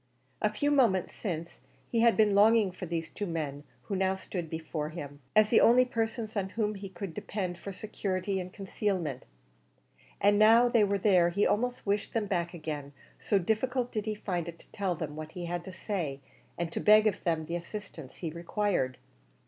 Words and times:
A 0.41 0.51
few 0.51 0.71
moments 0.71 1.13
since 1.15 1.59
he 1.91 1.99
had 1.99 2.17
been 2.17 2.33
longing 2.33 2.71
for 2.71 2.87
these 2.87 3.11
two 3.11 3.27
men 3.27 3.63
who 3.83 3.95
now 3.95 4.15
stood 4.15 4.49
before 4.49 4.89
him, 4.89 5.19
as 5.35 5.51
the 5.51 5.61
only 5.61 5.85
persons 5.85 6.35
on 6.35 6.49
whom 6.49 6.73
he 6.73 6.89
could 6.89 7.13
depend 7.13 7.59
for 7.59 7.71
security 7.71 8.39
and 8.39 8.51
concealment, 8.51 9.25
and 10.19 10.39
now 10.39 10.63
that 10.63 10.73
they 10.73 10.83
were 10.83 10.97
there 10.97 11.29
he 11.29 11.45
almost 11.45 11.85
wished 11.85 12.15
them 12.15 12.25
back 12.25 12.55
again, 12.55 12.93
so 13.19 13.37
difficult 13.37 13.91
did 13.91 14.05
he 14.07 14.15
find 14.15 14.49
it 14.49 14.57
to 14.57 14.71
tell 14.71 14.95
them 14.95 15.15
what 15.15 15.33
he 15.33 15.45
had 15.45 15.63
to 15.65 15.71
say, 15.71 16.19
and 16.57 16.71
to 16.71 16.79
beg 16.79 17.05
of 17.05 17.23
them 17.23 17.45
the 17.45 17.55
assistance 17.55 18.15
he 18.15 18.31
required. 18.31 18.97